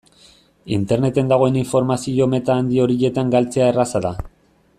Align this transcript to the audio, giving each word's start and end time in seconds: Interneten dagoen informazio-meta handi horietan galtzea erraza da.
Interneten 0.77 1.29
dagoen 1.33 1.59
informazio-meta 1.61 2.57
handi 2.63 2.83
horietan 2.87 3.31
galtzea 3.37 3.73
erraza 3.75 4.07
da. 4.09 4.17